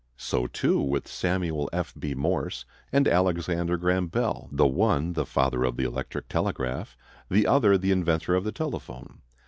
So, 0.17 0.47
too, 0.47 0.81
with 0.81 1.07
Samuel 1.07 1.69
F. 1.71 1.93
B. 1.95 2.15
Morse, 2.15 2.65
and 2.91 3.07
Alexander 3.07 3.77
Graham 3.77 4.07
Bell, 4.07 4.49
the 4.51 4.65
one 4.65 5.13
the 5.13 5.27
father 5.27 5.63
of 5.63 5.77
the 5.77 5.83
electric 5.83 6.27
telegraph, 6.27 6.97
the 7.29 7.45
other 7.45 7.77
the 7.77 7.91
inventor 7.91 8.33
of 8.33 8.43
the 8.43 8.51
telephone. 8.51 9.19